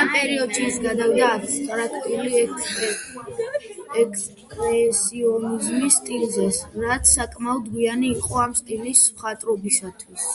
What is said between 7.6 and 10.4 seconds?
გვიანი იყო ამ სტილის მხატვრობისთვის.